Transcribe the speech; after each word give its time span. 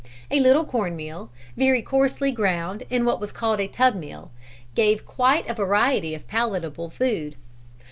A 0.31 0.39
little 0.39 0.65
corn 0.65 0.95
meal, 0.95 1.29
very 1.55 1.83
coarsely 1.83 2.31
ground 2.31 2.85
in 2.89 3.05
what 3.05 3.19
was 3.19 3.31
called 3.31 3.59
a 3.59 3.67
tub 3.67 3.93
mill, 3.93 4.31
gave 4.73 5.05
quite 5.05 5.47
a 5.47 5.53
variety 5.53 6.15
of 6.15 6.27
palatable 6.27 6.89
food. 6.89 7.35